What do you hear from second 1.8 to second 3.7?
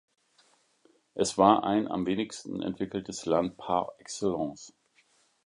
am wenigsten entwickeltes Land